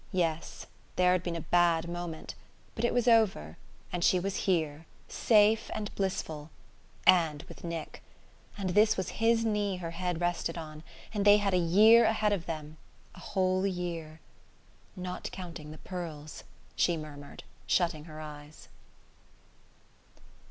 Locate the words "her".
9.77-9.91, 18.05-18.19